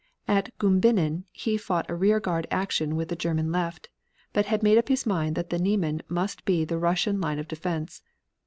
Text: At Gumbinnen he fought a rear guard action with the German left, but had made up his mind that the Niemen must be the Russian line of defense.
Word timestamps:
At 0.27 0.57
Gumbinnen 0.57 1.25
he 1.31 1.57
fought 1.57 1.87
a 1.87 1.93
rear 1.93 2.19
guard 2.19 2.47
action 2.49 2.95
with 2.95 3.09
the 3.09 3.15
German 3.15 3.51
left, 3.51 3.87
but 4.33 4.47
had 4.47 4.63
made 4.63 4.79
up 4.79 4.87
his 4.89 5.05
mind 5.05 5.35
that 5.35 5.51
the 5.51 5.59
Niemen 5.59 6.01
must 6.09 6.43
be 6.43 6.65
the 6.65 6.79
Russian 6.79 7.21
line 7.21 7.37
of 7.37 7.47
defense. 7.47 8.01